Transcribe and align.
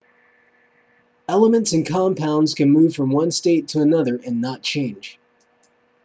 elements 1.29 1.73
and 1.73 1.87
compounds 1.87 2.55
can 2.55 2.71
move 2.71 2.95
from 2.95 3.11
one 3.11 3.29
state 3.29 3.67
to 3.67 3.81
another 3.81 4.19
and 4.25 4.41
not 4.41 4.63
change 4.63 5.19